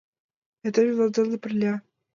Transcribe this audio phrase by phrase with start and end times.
[0.63, 1.73] Айда мемнан дене пырля.